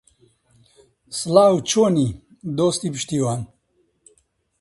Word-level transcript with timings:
سڵاو 1.19 1.55
چۆنی، 1.69 2.07
دۆستی 2.57 2.87
پشتیوان 2.93 3.41